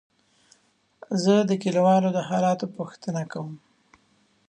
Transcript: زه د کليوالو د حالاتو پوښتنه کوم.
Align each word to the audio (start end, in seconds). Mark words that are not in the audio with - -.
زه 1.23 1.33
د 1.49 1.51
کليوالو 1.63 2.09
د 2.13 2.19
حالاتو 2.29 2.65
پوښتنه 2.77 3.21
کوم. 3.31 3.51